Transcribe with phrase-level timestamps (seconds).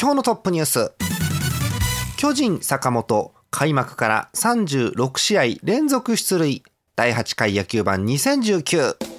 [0.00, 0.92] 今日のトップニュース。
[2.16, 6.62] 巨人坂本開幕から36試合連続出塁。
[6.94, 9.17] 第8回野球盤2019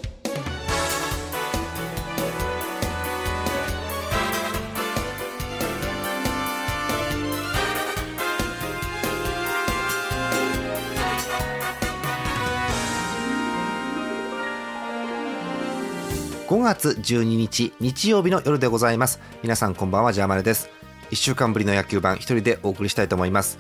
[16.50, 19.20] 5月12日日曜日の夜でございます。
[19.44, 20.72] 皆さんこんばんはジャーマネです。
[21.12, 23.60] 1週間ぶりの野球盤一人でお送りしたいと思います。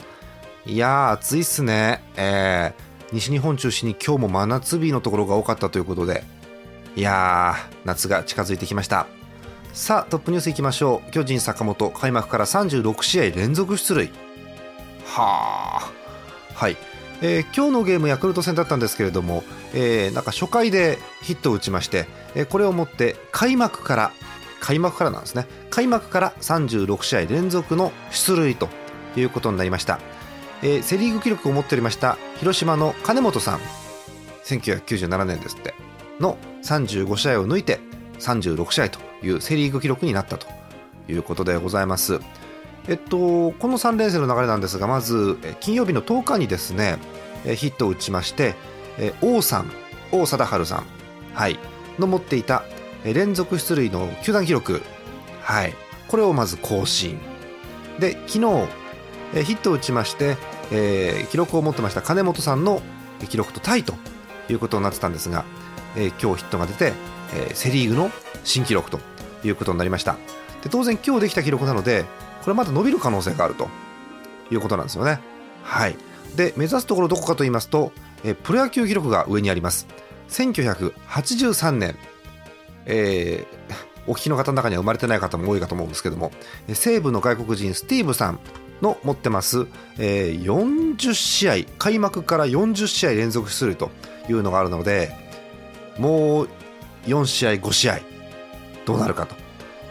[0.65, 2.03] いやー暑いっすね。
[2.15, 6.23] えー、西日本中心に今日も真夏日のところが多かったということで。
[6.95, 9.05] いやー夏が近づいてきました。
[9.71, 11.11] さあトップニュースいきましょう。
[11.11, 14.09] 巨人坂本開幕から36試合連続出塁。
[15.05, 15.91] はあ
[16.55, 16.77] はい。
[17.21, 24.11] えー、今日のゲームヤクルト戦だったんですけれども、えー、なんか初回でヒットを打ちまして、えー、これをもって開幕から
[24.61, 25.47] 開幕からなんですね。
[25.69, 28.69] 開幕から36試合連続の出塁と
[29.15, 29.99] いうことになりました、
[30.61, 33.59] えー、セ・リーグ記録を持っておりました広島の金本さん。
[34.45, 35.73] 1997年ですって。
[36.19, 37.79] の35試合を抜いて
[38.19, 40.47] 36試合というセ・リーグ記録になったと
[41.07, 42.19] いうことでございます。
[42.87, 46.97] えっと、この3連戦の流れなんですがまず金曜日の10日にですね
[47.43, 48.55] ヒットを打ちまして
[49.21, 49.71] 王さん
[50.11, 50.85] 王貞治さん、
[51.33, 51.59] はい、
[51.99, 52.63] の持っていた
[53.03, 54.81] 連続出塁の球団記録、
[55.41, 55.73] はい、
[56.07, 57.19] これをまず更新。
[57.99, 58.39] で昨日
[59.43, 60.37] ヒットを打ちまして、
[60.71, 62.81] えー、記録を持ってました金本さんの
[63.29, 63.93] 記録とタイと
[64.49, 65.45] いうことになってたんですが、
[65.95, 66.93] えー、今日ヒットが出て、
[67.35, 68.09] えー、セ・リーグの
[68.43, 68.99] 新記録と
[69.43, 70.17] いうことになりました。
[70.63, 72.05] で当然今日できた記録なので
[72.43, 73.67] これまだ伸びる可能性があると
[74.51, 75.19] いうことなんですよね。
[75.63, 75.95] はい、
[76.35, 77.91] で目指すところどこかと言いますと
[78.23, 79.87] えプロ野球記録が上にあります。
[80.29, 81.95] 1983年、
[82.85, 83.73] えー、
[84.07, 86.31] お聞きの方の中には生まれてない方も多いかと思うんですけども
[86.71, 88.39] 西武の外国人スティーブさん
[88.81, 89.65] の持ってます、
[89.97, 93.91] えー、40試合開幕から40試合連続出塁と
[94.29, 95.15] いうのがあるので
[95.97, 96.49] もう
[97.07, 97.99] 4試合5試合
[98.85, 99.35] どうなるかと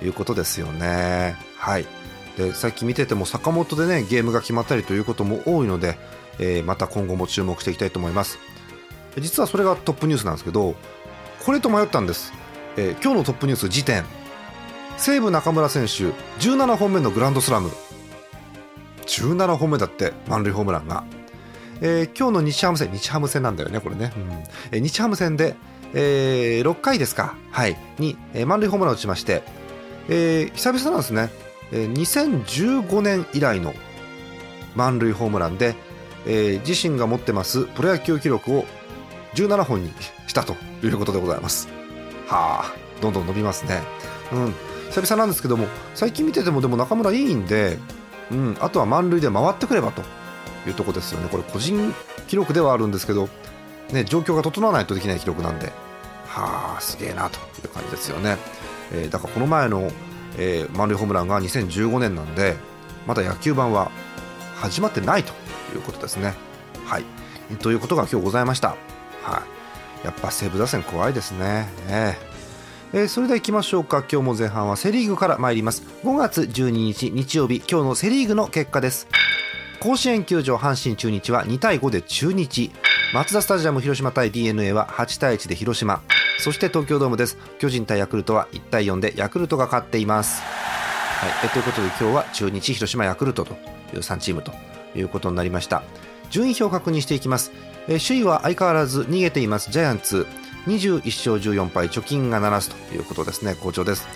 [0.04, 1.36] いうことですよね。
[1.56, 1.97] はい
[2.38, 5.98] でさっき見てても坂本でねゲームが決まったりということも多いので、
[6.38, 8.38] えー、また今後も注目していきたいと思います。
[9.18, 10.76] 実はそれがトップニュースなんですけど
[11.44, 12.32] これと迷ったんです、
[12.76, 14.04] えー、今日のトップニュース時点
[14.96, 17.70] 西武中村選手17本目のグランドスラム。
[19.06, 21.02] 17本目だって満塁ホームランが、
[21.80, 24.30] えー、今日の日ハム戦日ハム戦なんだよねこれね、うん。
[24.72, 25.56] えー、日ハム戦で、
[25.94, 27.34] えー、6回ですか。
[27.50, 27.76] はい。
[27.98, 29.42] に、えー、満塁ホームランを打ちまして、
[30.08, 31.47] えー、久々なんですね。
[31.72, 33.74] 2015年以来の
[34.74, 35.74] 満塁ホームランで、
[36.26, 38.64] えー、自身が持ってますプロ野球記録を
[39.34, 39.92] 17本に
[40.26, 41.68] したということでございます。
[42.26, 43.80] はあどんどん伸びますね。
[44.32, 44.54] うん。
[44.90, 47.78] 久々なんですけども最近見ててもでも中村いいんで、
[48.30, 50.02] うん、あとは満塁で回ってくればと
[50.66, 51.28] いうとこですよね。
[51.30, 51.94] これ個人
[52.26, 53.28] 記録ではあるんですけど、
[53.92, 55.72] ね、状況が整わないとできない記録なんで。
[56.28, 58.36] はあすげえなという感じですよね、
[58.92, 59.90] えー、だからこの前の
[60.38, 62.56] えー、満塁ホームランが2015年なんで
[63.06, 63.90] まだ野球盤は
[64.56, 65.32] 始まってないと
[65.74, 66.34] いうことですね。
[66.84, 67.04] はい。
[67.60, 68.76] ということが今日ございました。
[69.22, 69.42] は
[70.02, 71.68] い、やっぱ西武打線怖いですね。
[71.88, 74.04] えー、えー、それでは行きましょうか。
[74.10, 75.82] 今日も前半はセ・リーグから参ります。
[76.04, 79.08] 5月12日日曜日今日のセ・リーグの結果です。
[79.80, 82.72] 甲子園球場阪神中日は2対5で中日。
[83.14, 86.02] マツダスタジアム広島対 d n a は8対1で広島。
[86.38, 87.36] そして東京ドームです。
[87.58, 93.54] 巨人対ヤクルトは1対4でヤクルトが勝っています、はい、えということで今日は中日広島ヤクルトと
[93.92, 94.52] いう3チームと
[94.94, 95.82] いうことになりました。
[96.30, 97.52] 順位表を確認していきます。
[97.88, 99.70] え首位は相変わらず逃げています。
[99.70, 100.26] ジャイアンツ。
[100.66, 103.54] 21勝14敗貯金が7つということですね。
[103.54, 104.06] 好調です。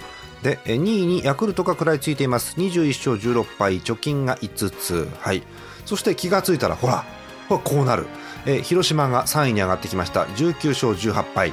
[0.42, 2.56] で2位にヤクルトが食らいついています。
[2.58, 5.08] 21勝16敗貯金が5つ。
[5.18, 5.42] はい。
[5.86, 7.04] そして気がついたらほら
[7.48, 8.06] ほらこうなる。
[8.44, 10.24] え、広島が3位に上がってきました。
[10.24, 11.52] 19勝18敗。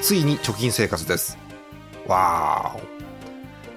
[0.00, 1.38] ついに貯金生活です。
[2.06, 3.00] わー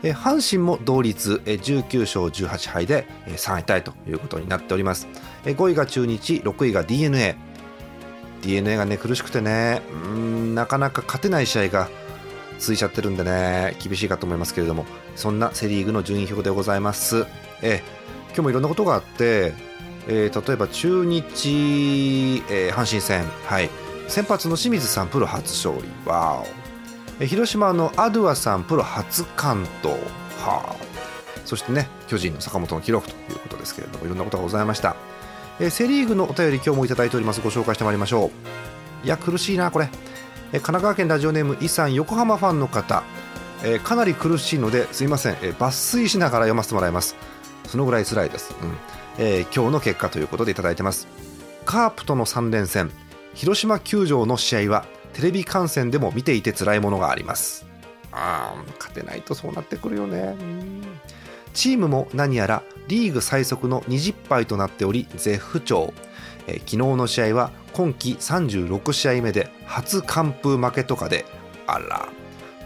[0.10, 5.08] え、阪神も同率、え、19勝18敗で、え、3位タイということになっております、
[5.46, 7.36] え、5位が中日6位が d n a
[8.42, 9.82] d n a がね苦しくてね。
[9.92, 11.90] うんなかなか勝てない試合が
[12.60, 13.78] 続いちゃってるんでね。
[13.82, 14.86] 厳しいかと思いますけれども。
[15.16, 17.26] そんなセ・リーグの順位表でございます、
[17.62, 17.82] え
[18.30, 19.54] 今日もいろんなことがあって、
[20.08, 23.70] えー、例えば中日、えー、阪神戦、はい、
[24.08, 25.90] 先発の清水さんプロ初勝利。
[26.06, 26.44] わ
[27.22, 29.90] お、広島のアドゥアさんプロ初完投。
[29.90, 29.98] は
[30.68, 30.76] あ
[31.46, 34.96] そしてね巨人の坂本の記録ということですけれどもいろんなことがございました、
[35.60, 37.42] え、セ・リーグのお便り今日もいただいております。
[37.42, 38.32] ご紹介してまいりましょ
[39.04, 39.06] う。
[39.06, 39.90] いや苦しいなこれ、
[40.54, 43.04] え、神奈川県ラジオネームイさん横浜ファンの方、
[43.64, 47.16] え、かなり苦しいのですいません、え、抜粋しながら読ませてもらいます。
[47.68, 48.78] そのぐらい辛いです、うん。
[49.18, 51.08] え、今日の結果ということでいただいてます。
[51.66, 52.92] カープとの3連戦。
[53.34, 57.66] 広島球場の試合はテレビ観戦でも見ていて辛いものがあります。
[58.12, 60.36] あ勝てないとそうなってくるよね。
[61.54, 65.94] チームも何やらリーグ最速の20敗となっており絶不調、
[66.48, 71.26] えー、昨日の試合は今季36試合目で初完封負けとかで
[71.68, 72.10] あら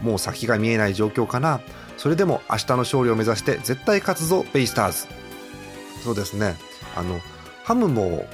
[0.02, 1.60] もう先が見えない状況かな。
[1.96, 5.06] それでも明日の勝利を目指して絶対勝つぞベイスターズ。
[6.04, 6.54] そうですね。
[6.94, 7.20] あの
[7.64, 8.26] ハムも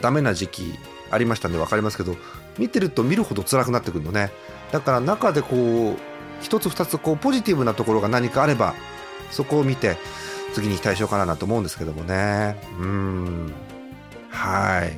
[0.00, 0.74] ダメな時期
[1.12, 2.16] ありましたんで分かりますけど
[2.58, 4.30] 見てると見るほど辛くなってくるのね。
[4.72, 5.96] だから中でこう
[6.40, 8.74] 一つ二つこうポジティブなところが何かあれば
[9.30, 9.96] そこを見て
[10.54, 12.56] 次に期待しようかなと思うんですけどもね。
[12.78, 13.52] うん。
[14.30, 14.96] はい、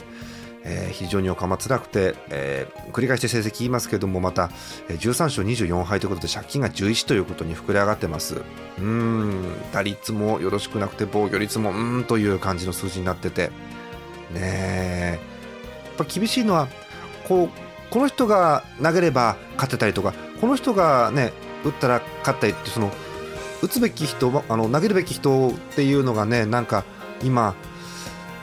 [0.62, 4.50] えー、非常におかま辛くて、えー、繰り返して成績言いますけどもまた
[4.88, 8.42] 13勝24敗ということで借金が11ということに膨れ上がってます。
[8.78, 9.44] うん。
[9.72, 13.50] 打率もよろしくなくて防御率もうんという感じの数字になってて。
[14.32, 15.33] ねやっ
[15.94, 16.68] ぱ厳しいのは
[17.28, 17.48] こう
[17.90, 21.32] この人が投げれば勝てたりとかこの人がね
[21.64, 22.90] 打ったら勝ったりってその
[23.62, 26.84] 打つべき人あの投げるべき人っていうのがねなんか
[27.22, 27.54] 今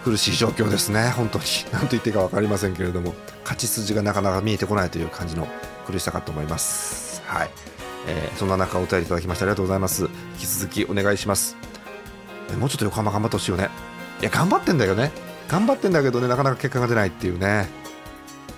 [0.03, 1.12] 苦しい状況ですね。
[1.15, 1.45] 本当に。
[1.71, 3.13] 何と言っていいか分かりませんけれども。
[3.44, 5.47] 勝ち筋がなかなか見えてこないという感じの
[5.86, 7.21] 苦しさかと思います。
[7.25, 7.50] はい、
[8.07, 10.04] えー、そんな中お便りいただきましてありがとうございます。
[10.04, 10.09] 引
[10.39, 11.57] き続きお願いします。
[12.57, 13.69] もうちょっと横浜頑張ってほしいよね。
[14.21, 15.12] いや頑張ってんだよね。
[15.48, 17.68] 頑張ってんだけどねなかなか結果が出ないっていうね。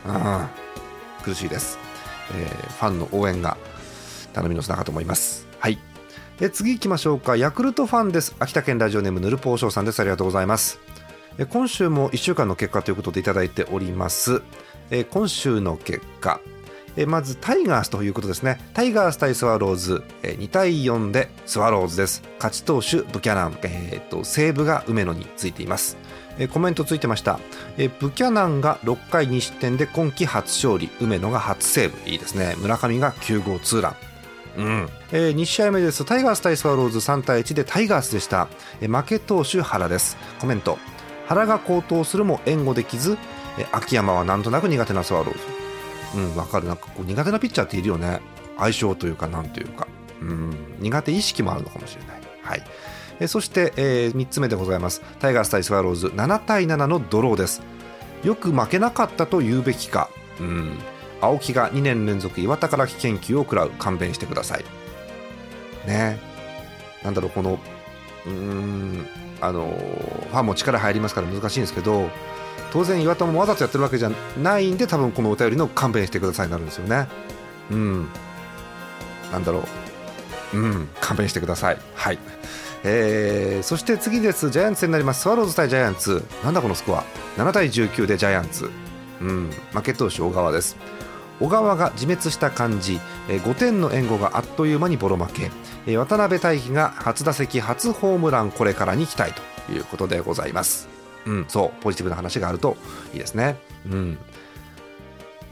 [0.05, 0.47] うん。
[1.23, 1.79] 苦しいです、
[2.33, 3.57] えー、ファンの応援が
[4.33, 5.47] 頼みの砂かと思います。
[5.59, 5.79] はい。
[6.41, 7.37] え次行きましょうか。
[7.37, 8.35] ヤクルトファンです。
[8.39, 9.99] 秋田県ラジオネームヌルポーショーさんです。
[9.99, 10.79] ありがとうございます。
[11.37, 14.41] え今週も1週間の結果ということでいただいております。
[14.91, 16.41] え今週の結果。
[16.95, 18.59] えまずタイガースということですね。
[18.73, 20.03] タイガース対スワローズ。
[20.23, 22.23] え2対4でスワローズです。
[22.37, 25.97] 勝ち投手ブキャナン、えーと、と西武が梅野についています。
[26.39, 27.39] えコメントついてました。
[27.77, 30.89] えブキャナンが6回2失点で今季初勝利。
[30.99, 32.09] 梅野が初セーブ。
[32.09, 32.55] いいですね。
[32.59, 33.95] 村上が9号ツーラン。
[34.57, 34.89] うん。
[35.11, 36.05] えー、2試合目です。
[36.05, 38.47] タイガース対スワローズ3対1でタイガースでした、
[38.81, 40.17] え、負け投手原です。
[40.39, 40.77] コメント。
[41.27, 43.17] 原が高騰するも援護できず、
[43.57, 45.63] え、秋山はなんとなく苦手なスワローズ。
[46.15, 46.67] うんわかる。
[46.67, 48.21] なんかこう苦手なピッチャーっているよね。
[48.57, 49.87] 相性というかなんというか。
[50.21, 50.55] うん。
[50.79, 52.21] 苦手意識もあるのかもしれない。
[52.43, 52.63] はい。
[53.19, 55.01] え、そして、えー、3つ目でございます。
[55.19, 57.61] タイガース対スワローズ7対7のドローです。
[58.23, 60.09] よく負けなかったと言うべきか。
[60.39, 60.77] うん。
[61.21, 63.69] 青木が2年連続岩宝木研究を食らう。
[63.71, 64.65] 勘弁してください。
[65.87, 66.19] ね。
[67.03, 67.59] なんだろうこの
[68.25, 69.05] うん
[69.41, 69.67] あの
[70.29, 72.09] ファンも力入りますから難しいんですけど
[72.71, 74.11] 当然岩田もわざとやってるわけじゃ
[74.41, 77.07] ないんで多分このお便りの勘弁してくださいになるんですよね。
[77.69, 78.07] うん。
[79.31, 79.63] なんだろ
[80.53, 80.57] う。
[80.57, 80.89] うん。
[80.99, 81.77] 勘弁してください。
[81.93, 82.17] はい。
[82.85, 84.49] えー、そして次です。
[84.49, 85.21] ジャイアンツ戦になります。
[85.21, 86.23] スワローズ対ジャイアンツ。
[86.43, 87.05] なんだこのスコア
[87.37, 88.69] ？7対19でジャイアンツ。
[89.21, 89.49] うん。
[89.71, 90.75] 負け投手小川です。
[91.39, 92.99] 小川が自滅した感じ。
[93.27, 95.31] 5点の援護があっという間にボロ負
[95.85, 95.95] け。
[95.97, 100.89] 渡辺大輝が初打席初ホームランこれからに期待ということでございます。
[101.25, 101.45] うん。
[101.47, 101.81] そう。
[101.81, 102.75] ポジティブな話があると
[103.13, 103.57] いいですね。
[103.89, 104.17] うん。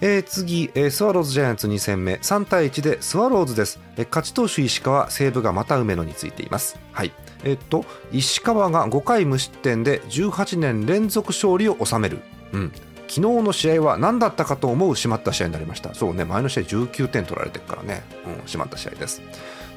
[0.01, 6.79] えー、次、えー、スワローズジャイアンツ2戦目3対1でスワローズです、えー、勝ち投手石川西武がまた梅野についています。
[6.91, 7.13] はい。
[7.43, 12.20] え、っと石川が5回無失点で18年連続勝利を収める。
[12.51, 12.72] うん。
[13.08, 15.93] 昨日の試合は何だったかと思う締まった試合になりました。
[15.93, 19.22] そうね前の試合19点取られてるからね、うん、締まった試合です。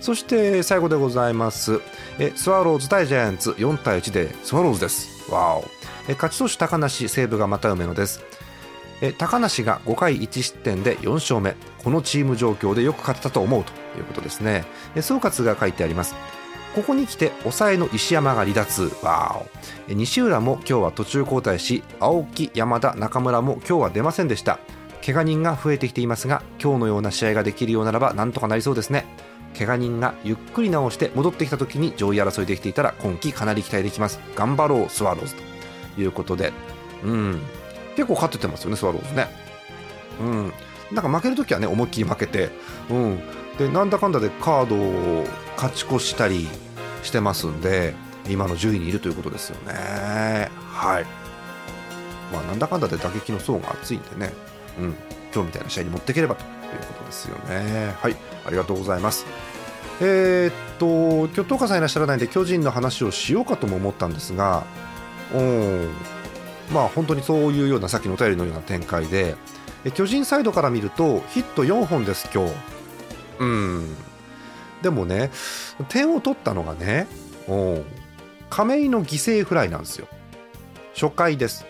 [0.01, 1.81] そして最後でございます。
[2.19, 5.31] えスワローズ対ジャイアンツ4対1でスワローズです。
[5.31, 5.65] わお。
[6.13, 8.23] 勝ち投手高梨西武がまた梅野です。
[9.05, 11.57] え高梨が5回1失点で4勝目。
[11.83, 14.65] このチーム状況でよく勝てたと思うということですね。
[14.97, 16.15] え総括が書いてあります。
[16.75, 18.91] ここに来て抑えの石山が離脱。
[19.03, 19.43] わ
[19.89, 19.93] お。
[19.93, 24.59] 西浦も今日は途中交代し青木山田中村も今日は出ませんでした。
[25.05, 29.05] 怪我人が増えてきていますが今日のような試合ができるようならばなんとかなりそうですね。
[29.57, 34.19] 怪我人がゆっくり直して戻ってきた時に上位争いできていたら今季かなり期待できます。
[34.35, 35.35] 頑張ろうスワローズ。
[35.95, 36.55] ということで。
[37.05, 37.43] うん。
[37.97, 39.29] 結構勝っててますよねスワローズね。
[40.21, 40.53] うん。
[40.93, 42.51] なんか負けるときはね思いっきり負けて。
[42.91, 43.21] うん。
[43.59, 45.25] でなんだかんだでカードを
[45.57, 46.49] 勝ち越したり
[47.03, 47.95] してますんで
[48.29, 50.51] 今の10位にいるということですよね。
[50.73, 51.05] はい。
[52.33, 54.33] まあなんだかんだで打撃の層が厚いんでね。
[54.79, 54.95] うん。
[55.33, 56.49] 今日みたいな試合に持っていければという
[56.87, 57.95] ことですよね。
[58.01, 58.17] はい。
[58.47, 59.27] ありがとうございます。
[60.01, 64.65] えー、っと今日東川さんいらっしゃらないんで巨人の話をしようかとも思ったんですが
[65.33, 65.89] うん。
[66.73, 69.37] まあ本当にそういうようなさっきのお便りのような展開で
[69.95, 72.55] 巨人サイドから見るとヒット4本です今日。
[73.41, 73.97] うん。
[74.83, 75.31] でもね
[75.89, 77.07] 点を取ったのがね
[78.51, 80.09] 亀井の犠牲フライなんですよ。
[80.95, 81.67] 初回です。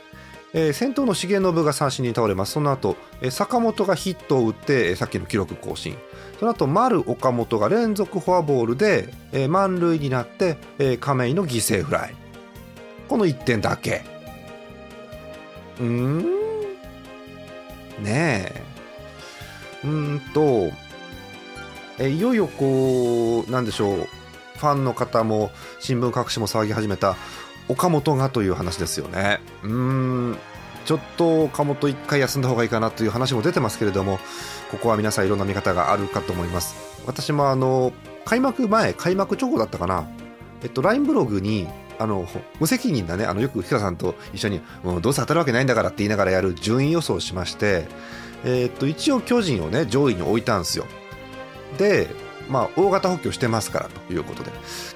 [0.56, 2.52] えー、先頭の重信が三振に倒れます。
[2.52, 5.96] その後、えー、坂本がヒットを打って、えー、さっきの記録更新。
[6.38, 12.14] その後丸岡本が連続フォアボールで、えー、満塁になって、えー、亀井の犠牲フライ。
[13.08, 14.04] この1点だけ。
[15.80, 16.18] うん
[18.00, 18.62] ねえ
[19.84, 20.70] うんと
[21.98, 24.08] えいよいよこうなんでしょう。
[24.56, 25.50] ファンの方も
[25.80, 27.16] 新聞各紙も騒ぎ始めた
[27.68, 29.40] 岡本がという話ですよね。
[29.62, 30.38] うん。
[30.84, 34.18] ちょっと岡本1回休んだ方がいいかなという話も出てますけれども
[34.70, 36.74] ここは皆さんいろんな見方があるかと思います。
[37.06, 37.92] 私もあの
[38.24, 40.08] 開幕前開幕直後だったかな。
[40.62, 42.26] えっと LINE ブログにあの
[42.60, 47.86] 無責任なねあのよく日川さんと一緒に、うん、どうせ当たるわけないんだからって言いながらやる順位予想をしまして、
[48.44, 50.86] えー、っと一応巨人をね上位に置いたんですよ。
[51.78, 52.08] で
[52.48, 54.50] まあ大型補強してますからということで。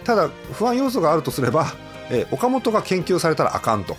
[0.05, 1.67] ただ不安要素があるとすれば、
[2.11, 3.97] えー、岡本が研究されたらあかんと。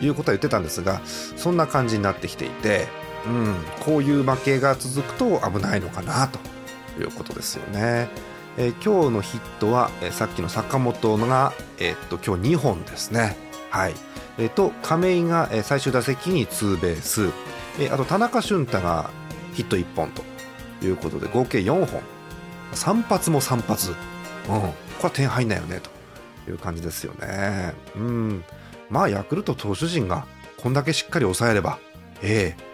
[0.00, 2.86] いうことは言ってたんですがそんな感じになってきていて、
[3.26, 6.38] うん、こういう負けが続くと危ないのかなと
[7.00, 8.08] いうことですよね。
[8.60, 13.36] えー、今日のヒットは、えー、さっきの坂本が、えー、っと今日2本ですね。
[13.70, 13.94] はい。
[14.36, 17.30] えー、と亀井が、えー、最終打席にツーベース、
[17.78, 19.10] えー、あと田中俊太が
[19.54, 20.22] ヒット1本と
[20.84, 22.02] いうことで合計4本。
[22.72, 24.04] 3発も3発、うん、こ
[24.48, 24.72] れ
[25.04, 25.80] は点入んないよね
[26.44, 27.74] という感じですよね。
[27.94, 28.44] うん。
[28.90, 30.26] まあヤクルト投手陣が
[30.60, 31.78] こんだけしっかり抑えれば、
[32.22, 32.67] えー、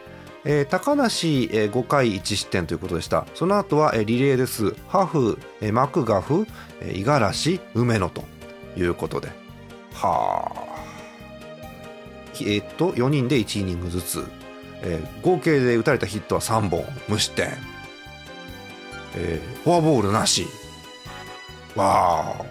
[0.45, 3.27] えー、高梨、えー、5回1失点ということでした。
[3.35, 4.75] その後は、えー、リレーです。
[4.89, 6.47] ハフ、えー、マクガフ
[6.83, 8.25] 五十嵐梅野と
[8.77, 9.29] いうことで。
[9.95, 10.75] はあ。
[12.41, 14.25] えー、っと4人で1イニングずつ、
[14.83, 17.49] えー、合計で打たれたヒットは3本無失点、
[19.15, 20.47] えー、フォアボールなし。
[21.75, 22.45] わあ。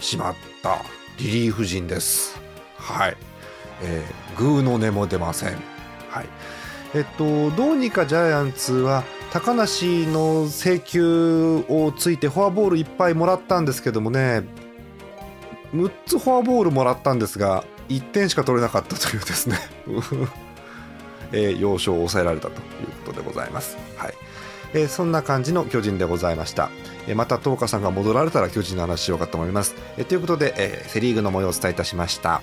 [0.00, 0.78] しまった。
[1.18, 2.40] リリーフ陣です。
[2.76, 3.16] はい、
[3.82, 5.69] えー、グーの音も出ません。
[6.10, 6.26] はい
[6.92, 14.42] えっと、どうにかジャイアンツは高梨の請求をついてフォアボールいっぱいもらったんですけどもね
[15.72, 19.56] 6つフォアボールもらったんですが1点しか取れなかったというですね
[21.32, 22.60] えー、要所を抑えられたという
[23.04, 23.76] ことでございます。
[23.96, 24.14] はい
[24.72, 26.70] えー、そんな感じの巨人でございました。
[27.06, 29.74] えー、また、東花さんが戻られたら巨人の話しようかと思います。
[29.96, 32.42] え、ということで、え、セ・リーグの模様をお伝えいたしました。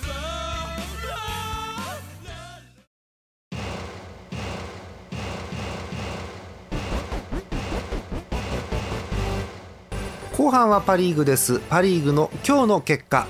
[10.61, 11.59] 半はパ・リーグです。
[11.59, 13.25] パ・リーグの今日の結果。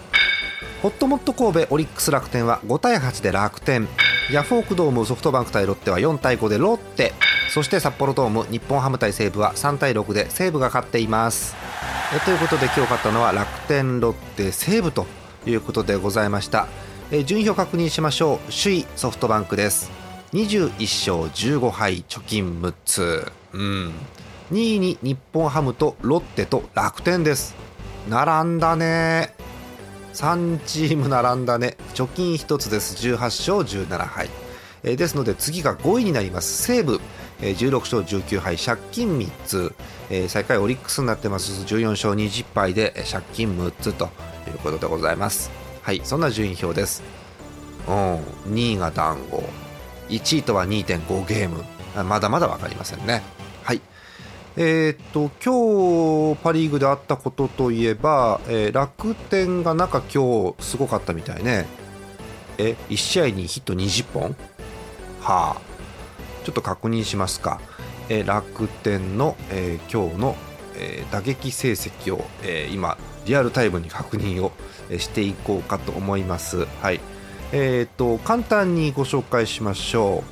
[0.81, 3.87] ホットモット神戸オリックス楽天は5対8で楽天。
[4.31, 7.13] ヤフオクドームソフトバンク対ロッテは4対5でロッテ。
[7.49, 11.55] そして札幌ドーム日本ハム対西武は3対6で西武が勝っています。
[12.13, 15.05] えということで今日勝ったのは楽天ロッテ西武と
[15.45, 16.67] いうことでございました。
[17.11, 18.51] え順位表確認しましょう。
[18.51, 19.89] 首位ソフトバンクです。
[20.33, 23.31] 21勝15敗貯金6つ。
[23.53, 23.93] うん。
[24.51, 27.55] 2位に日本ハムとロッテと楽天です。
[28.09, 29.33] 並んだね。
[30.13, 31.77] 3チーム並んだね。
[31.93, 32.95] 貯金1つです。
[33.07, 34.29] 18勝17敗、
[34.83, 36.63] え、ですので次が5位になります。
[36.63, 36.99] 西武、
[37.41, 38.57] え、16勝19敗。
[38.57, 39.73] 借金3つ、
[40.09, 41.53] え、最下位オリックスになってます。
[41.63, 44.09] 14勝20敗で借金6つと
[44.47, 45.49] いうことでございます。
[45.81, 46.01] はい。
[46.03, 47.03] そんな順位表です。
[47.87, 47.93] うん。
[48.53, 49.41] 2位が団子
[50.09, 51.63] 1位とは2.5ゲーム。
[52.03, 53.21] まだまだ分かりませんね。
[53.63, 53.81] はい。
[54.57, 61.65] えー、っと今日パ・リーグであったことといえば、えー、楽天がなんか今日すごかったみたいね。
[62.57, 64.35] え1試合にヒット20本？
[65.21, 65.61] はあ。
[66.43, 67.61] ちょっと確認しますか、
[68.09, 70.35] えー、楽天の、え今日の
[70.81, 74.51] えー、打撃成績を、えー、今リアルタイムに確認を
[74.97, 76.65] していこうかと思います。
[76.81, 76.99] はい。
[77.53, 80.23] えーと、簡単にご紹介しましょう、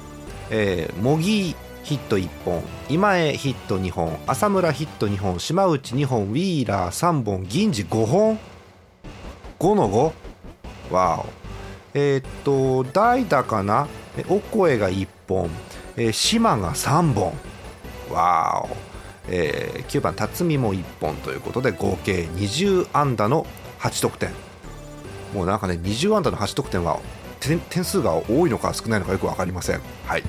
[0.51, 8.39] えー、茂木ヒット1本今江ヒット2本浅村ヒット2本島内2本ウィーラー3本銀次5本
[9.59, 10.13] ？5の
[10.91, 10.93] 5?
[10.93, 11.29] わお。
[11.93, 13.87] えー、っと代打かな？
[14.29, 15.49] お声が1本、
[15.97, 17.33] えー、島が3本。
[18.11, 18.77] わお、
[19.27, 23.45] えー、9番辰巳も1本ということで合計20安打の
[23.79, 24.29] 8得点。
[25.33, 26.99] もうなんかね20安打の8得点は
[27.39, 29.81] 点数が多いのか少ないのかよく分かりません。
[30.05, 30.23] はい。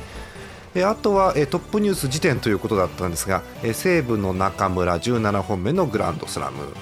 [0.74, 6.74] えあとは、えトップニュース時点ということだったんですが、え西武の中村17本目のグランドスラム、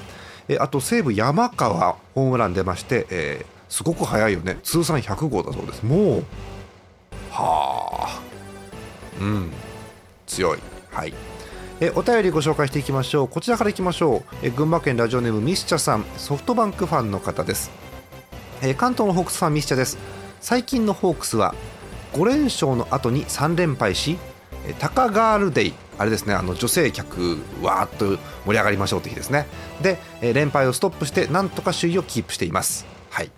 [0.48, 4.58] えあと西武山川ホームラン出まして、えーすごく早いよね。
[4.62, 5.82] 通算100号だそうです。
[5.82, 6.24] もう
[7.30, 8.20] はあ。
[9.20, 9.52] うん。
[10.26, 10.58] 強い。
[10.90, 11.12] はい。
[11.80, 13.28] えお便りご紹介していきましょう。
[13.28, 14.22] こちらからいきましょう。
[14.42, 16.04] え群馬県ラジオネームミスチャさん。
[16.16, 17.70] ソフトバンクファンの方です。
[18.62, 19.98] え関東のホークスファンミスチャです。
[20.40, 21.54] 最近のホークスは
[22.12, 24.18] 5連勝の後に3連敗し
[24.78, 29.46] タカガールデイあれですねあの女性客わーっと盛り上がりましょうって日ですね。
[29.82, 29.98] で
[30.34, 32.86] 連敗をストップしてなんとか首位をキープしています。
[33.10, 33.30] はい。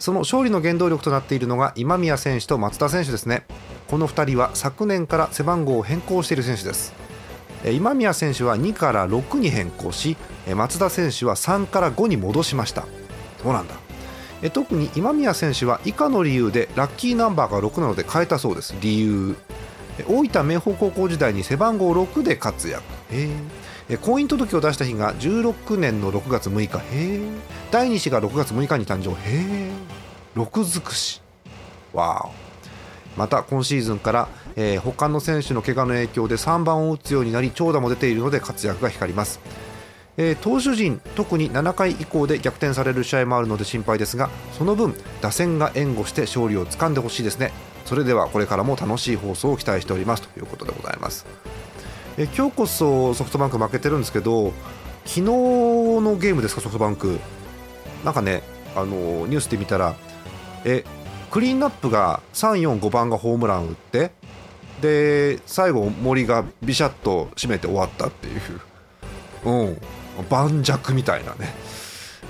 [0.00, 3.46] その勝利の原動力となっているのが今宮選手と松田選手ですね。
[3.88, 6.92] この2人は昨年から背番号を変更している選手です。
[7.72, 10.16] 今宮選手は2から6に変更し
[10.54, 12.86] 松田選手は3から5に戻しました。
[13.42, 13.74] そうなんだ？
[14.52, 18.74] 特に今宮選手は以下の理由でラッキーナンバーが6なので変えたそうです。
[18.80, 19.36] 理由。
[20.06, 22.82] 大分明豊高校時代に背番号6で活躍。
[24.02, 26.80] 婚姻届を出した日が16年の6月6日。
[27.70, 29.10] 第2子が6月6日に誕生。
[29.28, 29.70] へ
[30.36, 31.20] 6尽くし。
[31.92, 32.48] わお。
[33.18, 39.40] また今シーズンから、えー、他の選手の怪我の影響で3番を打つようになり長打も出ているので活躍が光ります。
[40.20, 47.52] えー、投手陣特に7回以降で逆転される試合もあるので心配ですがその分打線が援護して勝利をつかんでほしいですね。
[47.84, 50.28] それではこれからも楽しい放送を期待しております。
[50.28, 51.24] ということでございます
[52.18, 54.52] え今日こそソフトバンク負けてるんですけど
[55.06, 57.18] 昨日のゲームですかソフトバンク。
[58.04, 58.42] なんかね
[58.76, 59.94] あのニュースで見たら
[60.64, 60.84] え
[61.30, 64.10] クリーンナップが345番がホームラン打って
[64.80, 68.40] で最後森がビシャッと締めて終わったっていう。
[69.44, 69.78] うん。
[70.22, 71.54] 盤石みたいなね、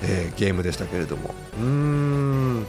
[0.02, 1.34] えー、ゲームでしたけれども。
[1.58, 2.66] うーん。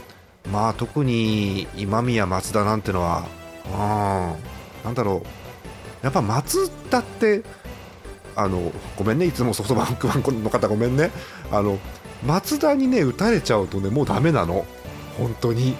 [0.50, 3.26] まあ特に今宮松田なんてのは
[3.66, 4.84] うん。
[4.84, 6.04] なんだろう。
[6.04, 7.42] やっぱ松田って
[8.34, 9.26] あのごめんね。
[9.26, 11.10] いつもソフトバンクファンの方ごめんね。
[11.50, 11.78] あの
[12.24, 14.64] 松田にね打たれちゃうとねもうだめなの。
[15.18, 15.76] 本当に。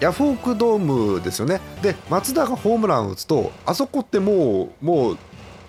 [0.00, 1.60] ヤフオクドームですよね。
[1.80, 5.18] で松田がホームラン打つとあそこってもうもう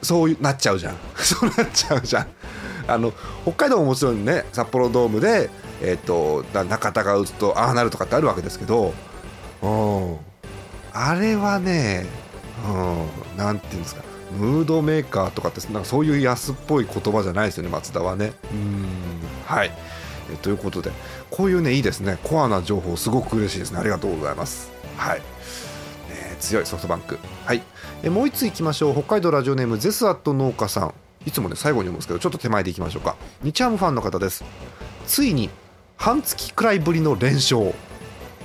[0.02, 0.96] そうなっちゃうじゃん。
[1.16, 2.28] そうなっちゃうじゃん。
[2.88, 5.50] あの北海道ももちろんね札幌ドームで、
[5.82, 8.94] えーと、中田が打つとああなるとかってあるわけですけど、
[9.62, 10.18] うん、
[10.94, 12.06] あれはね、
[12.68, 18.34] うん、なんていうんですかムードメーカーとかってなんかそういう安っぽい言葉じゃないですよね松田はね。
[18.52, 18.88] うん。
[19.46, 19.72] はい。
[20.32, 20.92] えということで
[21.30, 22.18] こういうねいいですね。
[22.24, 23.80] コアな情報すごく嬉しいですね。
[23.80, 24.72] ありがとうございます。
[24.98, 25.22] はい、
[26.10, 27.20] えー、強いソフトバンク。
[27.46, 27.62] はい。
[28.02, 28.94] えもう1ついきましょう。
[28.94, 30.94] 北海道ラジオネームゼスアット農家さん。
[31.26, 33.16] いつもね最後に読むんですけどちょっと手前でいきましょうか。
[33.44, 34.44] 日ハムファンの方です。
[35.08, 35.50] ついに
[35.98, 37.74] 半月くらいぶりの連勝。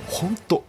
[0.07, 0.63] 本当。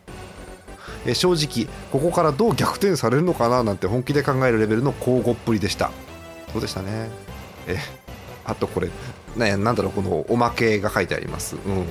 [1.06, 5.90] え正直ここからどう逆転されるのかななんて本気で考えるレベルの交互っぷりでした。
[6.52, 7.08] そうでしたね？
[7.66, 7.78] え
[8.44, 8.88] あとこれ、
[9.36, 11.56] ね、なんだろうこのおまけが書いてあります。
[11.56, 11.86] うん。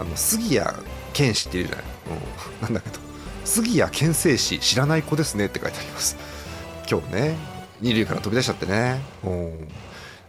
[0.00, 0.76] あの杉谷
[1.12, 1.84] 拳士っていうじゃない、
[2.60, 3.00] うん、なんだけど
[3.44, 6.16] 杉谷健生士知らない子ですねって書いてあります。
[6.90, 7.57] 今日ね。
[7.80, 9.00] 二塁から飛び出しちゃってね。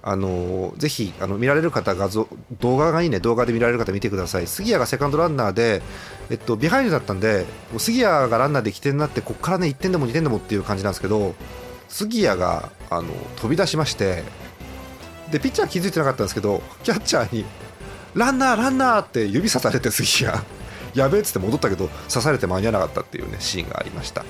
[0.02, 2.28] あのぜひあの見られる方画像
[2.62, 3.20] 動画がいいね。
[3.20, 4.48] 動画で見られる方見てください。
[4.48, 5.82] 杉谷がセカンドランナーで、
[6.30, 7.46] えっと、ビハインドだったんで
[7.78, 11.36] 杉谷がランナーで起点になってここからね1点でも2点でもっていう感じなんですけど
[11.90, 14.24] 杉谷があの飛び出しまして
[15.32, 17.46] でピッチャー気づいてなかったんですけどキャッチャーに
[18.14, 20.40] ランナーランナーって指さされて杉谷。
[20.96, 24.26] やべえっつって戻ったけど刺されて間に合わなかったっていうねシーンがありました、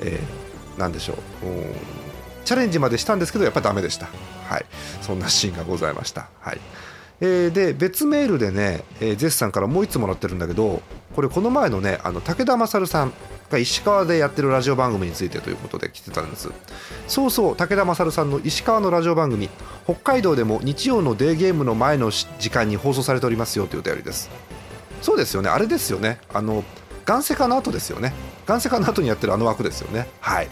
[0.00, 1.16] えー、なんでしょう。
[2.44, 4.06] チャレンジまでしたんですけどやっぱりダメでした、
[4.44, 4.66] はい、
[5.00, 6.60] そんなシーンがございました、はい。
[7.20, 10.82] えー、で別メールでね、えー、ゼスさんからもう1つもらってるんだけど
[11.14, 13.12] これこの前のねあの武田勝さん
[13.48, 16.50] が石川でやってるラジオ番組についてということで来てたんです。
[17.06, 19.48] そうそう武田勝さんの石川のラジオ番組
[19.84, 24.28] 北海道でも日曜のデーゲームの前の時間に放送されておりますよというお便りです。
[25.00, 25.50] そうですよね。
[25.50, 26.18] あれですよね。
[26.32, 26.64] あの
[27.04, 28.12] ガンセカの後ですよね。
[28.46, 30.08] ガンセカの後にやってるあの枠ですよね。
[30.20, 30.48] はい。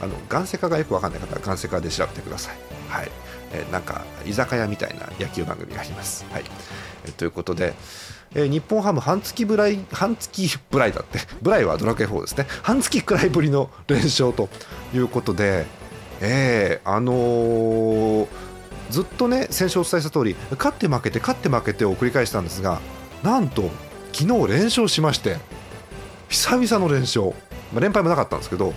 [0.00, 2.56] あのガンセカがよくわかんない方はガンセカで調べてください。
[2.88, 3.10] はい。
[3.52, 6.24] えー、なんか居酒屋みたいな野球番組があります。
[6.30, 6.44] はい。
[7.04, 7.74] えー、ということで、
[8.34, 11.20] えー、日本ハム半月ぶらい半月ぶらいだって。
[11.42, 12.46] ブライはドラクエ4ですね。
[12.62, 14.48] 半月くらいぶりの連勝と
[14.94, 15.66] いうことで、
[16.20, 18.28] えー、あのー、
[18.90, 22.80] ずっとね先週お伝えした通り勝って負けて勝って負けてを繰り返したんですが
[23.22, 23.70] なんと
[24.12, 25.38] 昨日連勝しまして
[26.32, 27.26] 久々の連勝、
[27.72, 28.72] まあ、連敗もなかったんですけど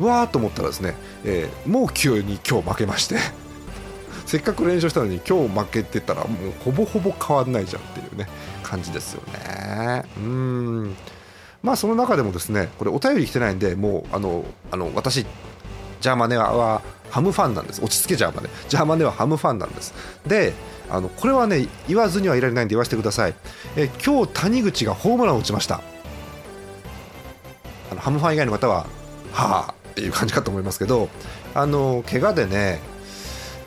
[0.00, 3.16] わーと思ったらですね、えー、もう急に今日負けまして
[4.26, 8.28] せっかく連勝したのに今日負けてたらもうほぼほぼ変わんないじゃんっていうね
[8.62, 10.04] 感じですよね。
[10.18, 10.96] うん。
[11.62, 15.24] まあその中でもですねこれお便り来てないんでもうあのあの私
[16.00, 17.82] ジャーマネはハムファンなんです。
[17.82, 18.50] 落ち着けジャーマネ。
[18.68, 19.94] ジャーマネはハムファンなんです。
[20.26, 20.52] で
[20.90, 23.34] あのこれはね言わずにはいられないんで言わせてください。
[23.76, 25.80] え今日谷口がホームランを打ちました。
[27.90, 28.86] あのハムファン以外の方は
[29.32, 31.08] はあっていう感じかと思いますけど
[31.54, 32.80] あの怪我でね、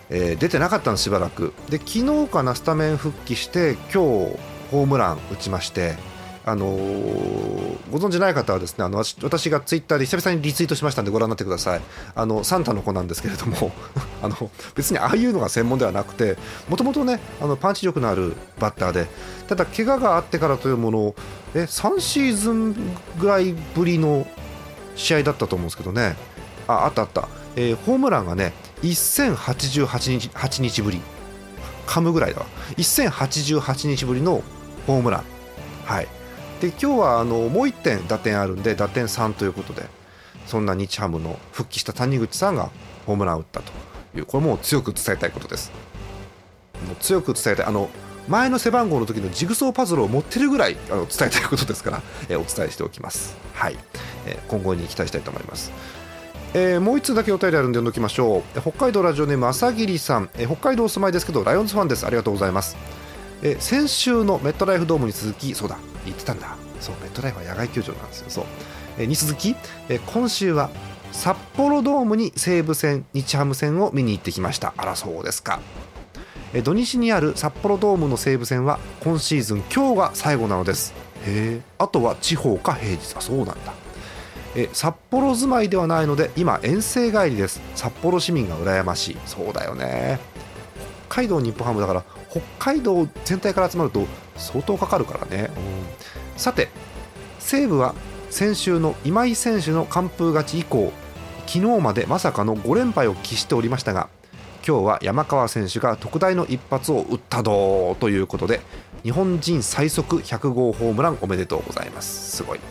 [0.10, 1.54] えー、出てなかったんですしばらく。
[1.70, 4.38] で昨日かなスタメン復帰して今日
[4.72, 5.96] ホームラン打ちまして
[6.43, 11.82] あのー、ご存じない方はですねあの私がツイッターで久々にリツイートしましたんでご覧になってください。
[12.15, 13.71] あのサンタの子なんですけれども
[14.21, 19.08] あの別にああいうのが専門ではなくてもともとねあのパンチ力のあるバッターで
[19.47, 21.15] ただ怪我があってからというものを
[21.54, 24.25] え3シーズンぐらいぶりの
[24.95, 26.15] 試合だったと思うんですけどね。
[26.67, 31.01] ああったあった、えー、ホームランがね1088日 ,8 日ぶり
[31.86, 32.45] 噛むぐらいだわ。
[32.77, 34.41] 1088日ぶりの
[34.88, 35.23] ホームラン。
[35.86, 36.08] はい。
[36.62, 39.84] で今日はあのもう1点打点あるんで打点3ということで
[40.45, 42.69] そんな日ハムの復帰した谷口さんが
[43.08, 43.71] ホームランを打ったと
[44.15, 45.71] いうこれも強く伝えたいことです。
[46.86, 47.89] もう強く伝えたいあの
[48.28, 53.36] 前の背番号の時のジグソーパズルを持ってるぐらいあの伝えたいことですから、えー、お伝えしておきます。
[53.54, 53.78] はい、
[54.28, 55.71] えー、今後に期待したいと思います。
[56.54, 58.62] えー、もう1通だけお便りあるんで読んどきましょう。
[58.62, 62.06] 北海道ラジオネーム朝霧さん、えー、北海道お住まいですけどライオンズファンです。
[62.06, 62.76] ありがとうございます、
[63.43, 66.56] え、先週のメットライフドームに続きそうだ言ってたんだ。
[66.80, 68.25] そうメットライフは野外球場なんですよ。
[68.30, 68.45] そう、
[68.97, 69.56] え、に続き、
[69.89, 70.69] え、今週は
[71.12, 74.73] 札幌ドームに西武戦日ハム戦を見に行ってきました。
[74.77, 75.60] あらそうですか。
[76.63, 80.93] 土日にある札幌ドームの西武戦は今シーズン今日が最後なのです。
[81.25, 83.15] へえあとは地方か平日。
[83.15, 83.56] あそうなんだ。
[84.56, 87.62] え札幌住まいではないので今遠征帰りです。
[87.75, 89.17] 札幌市民が羨ましい。
[89.25, 90.19] そうだよね。
[91.10, 96.70] 北海道日本ハムだから北海道全体から集まると相当かかるからね、うん、さて
[97.39, 97.94] 西武は
[98.30, 100.91] 先週の今井選手の完封勝ち以降
[101.46, 104.10] 昨日までまさかの5連敗を喫しておりましたが
[104.65, 108.62] 今日は山川選手が特大の一発を打ったどということで
[109.04, 112.38] 日本人最速100号ホームランおめでとうございます。
[112.38, 112.63] すごい、うん、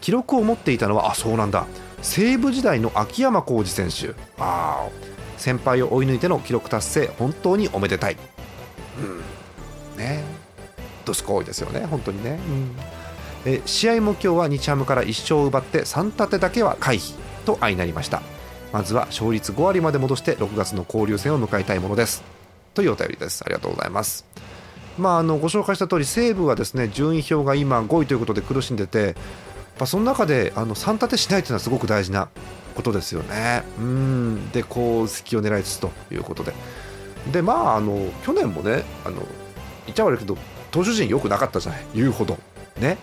[0.00, 1.66] 記録を持っていたのはあそうなんだ。
[2.02, 4.14] 西武時代の秋山浩二選手。
[4.38, 4.88] あ
[5.36, 8.16] 先輩を追い抜いての記録達成本当におめでたい。
[8.98, 9.98] うん。
[9.98, 10.24] ね。
[11.06, 12.40] どすこいですよね本当にね、
[13.44, 17.14] うん、え試合も今日は日ハムから1勝を奪って3立てだけは回避
[17.46, 18.20] と相なりました。
[18.72, 22.24] まずは勝率5割まで戻して6月の交流戦を迎えたいものです。
[22.74, 23.42] というお便りです。
[23.46, 24.26] ありがとうございます。
[24.98, 29.14] まあ、あのご紹介した通り西武はですね順位表が今5位ということで苦しんでて、
[29.78, 32.28] ま、その中であの3立てしないというのはすごく大事な
[32.74, 33.62] ことですよね。
[33.78, 34.50] うん。
[34.50, 36.52] でこう隙を狙いつつということで。
[37.32, 39.16] でまああの去年もねあの
[39.86, 40.36] 言っちゃ悪いけど
[40.70, 41.84] 投手陣良くなかったじゃない？
[41.94, 42.38] 言うほど。
[42.80, 42.98] ね。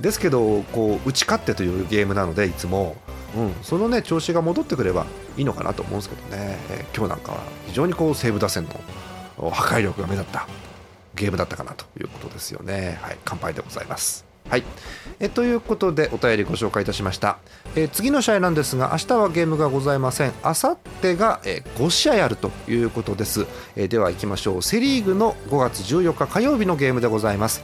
[0.00, 2.96] ですけどこう打ち勝ってというゲームなのでいつも。
[3.36, 5.04] うん、そのね調子が戻ってくれば
[5.36, 10.48] いいのかなと思うんですけどね、え、今日なんかは非常にこう西武打線の破壊力が目立った
[11.14, 12.98] ゲームだったかなということですよね。
[13.02, 14.27] はい、乾杯でございます。
[14.50, 14.64] はい、
[15.20, 17.38] えということでお便りご紹介いたしました、
[17.76, 20.32] え次の試合なんですが明日はゲームがございません。
[20.42, 24.62] 明後日が、え5試合あるということです、えでは行きましょう。
[24.62, 27.62] セ・リーグの5月14日火曜日のゲームでございます。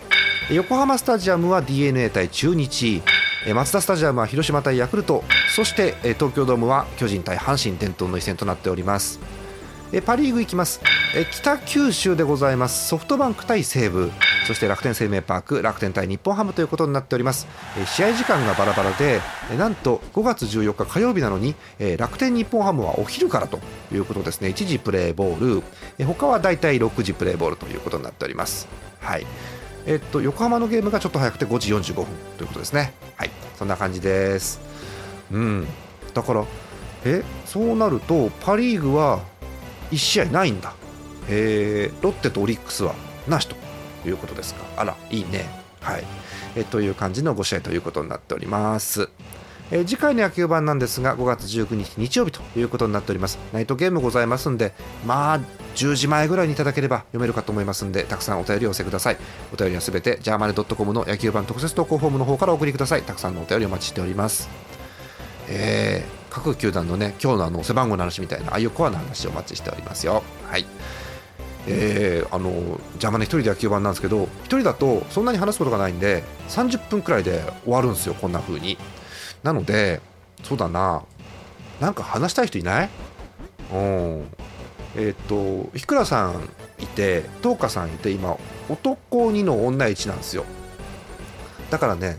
[0.50, 3.02] 横浜スタジアムは d n a 対中日。
[3.54, 5.24] マツダスタジアムは広島対ヤクルト。
[5.54, 9.20] そして東京ドームは巨人対阪神伝統の一戦となっております。
[9.96, 10.80] えパ・リーグいきます。
[11.14, 12.88] え北九州でございます。
[12.88, 14.10] ソフトバンク対西武。
[14.44, 17.46] そして楽天生命パーク楽天対日本ハムということになっております。
[17.78, 19.20] え試合時間がバラバラで
[19.52, 23.60] えなんと5月14日火曜日なのにえ楽天日本ハムはお昼からと
[23.92, 24.48] いうことですね。
[24.48, 25.62] 1時プレーボール。
[26.00, 28.66] え他はだいたい6時プレーボールということになっております。
[28.98, 29.26] はい。
[29.86, 32.94] えっと、横浜のゲームがちょっと早くて5時45分ということですね。
[33.14, 34.60] はい、そんな感じです。
[35.30, 35.68] うん、
[36.14, 36.44] だから、
[37.04, 39.20] え、そうなると、パ・リーグは
[39.90, 40.74] 1試合ないんだ。
[41.28, 42.94] えー、ロッテとオリックスは
[43.28, 43.56] なしと
[44.06, 44.64] いうことですか。
[44.76, 45.46] あら、いいね。
[45.80, 46.04] はい。
[46.56, 49.08] えという感じの5試合ということになっております。
[49.70, 54.74] えー次回の野球版なんですが5月19日日曜日ということになっておりますナイトゲームございますんで
[55.06, 55.40] まあ
[55.74, 59.16] 10時前ぐらいにいただければ読めるかと思いますんでたくさんお便りをお寄せください
[59.52, 64.50] お便りはすべてジャーマネドットコムの野球版特設投稿フォームの方からお送りくださいたくさんのお便りお待ちしております
[65.48, 70.24] えー各球団のね今日のあの背番号の話みたいなああいうコアな話をお待ちしておりますよ。
[70.50, 70.66] はい。
[71.68, 78.76] えーあのジャーマネ一人で野球版なんですけど一人だとそんなに話すことがないんで30分くらいで終わるんですよこんな風に。
[79.44, 80.00] なので
[80.42, 81.04] そうだな。
[81.80, 82.90] なんか話したい人いない？
[83.72, 84.26] うん。
[84.96, 86.48] えっ、とひくらさん
[86.80, 88.36] いて東花さんいて今
[88.68, 90.44] 男2の女1なんですよ。
[91.70, 92.18] だからね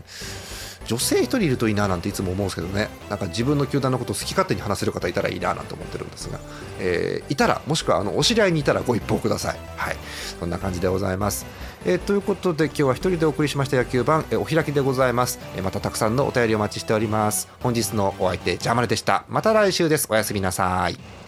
[0.86, 2.88] 女性1人いるといいななんていつも思うんですけどね。
[3.10, 6.38] なんか自分の球団のことを好き勝手に話せる方いたらいいななんて思ってるんですが、
[6.80, 9.58] えーいたらもしくはあのお知り合いにいたらご一報ください。
[9.76, 9.96] はい。
[10.38, 11.46] そんな感じでございます、
[11.84, 17.48] えーということで今日は一人でお送りしました野球版、えーお開きでございます、えまたたくさんのお便りお待ちしております。
[17.62, 19.24] 本日のお相手ジャーマネでした。
[19.28, 20.06] また来週です。
[20.10, 21.25] おやすみなさい。